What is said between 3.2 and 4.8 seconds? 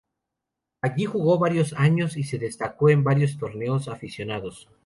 torneos aficionados.